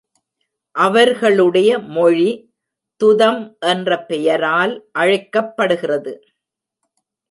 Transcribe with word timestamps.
அவர்களுடைய 0.75 1.79
மொழி 1.79 2.31
துதம் 3.01 3.41
என்ற 3.59 4.03
பெயரால் 4.05 4.75
அழைக்கப்படுகிறது. 4.91 6.13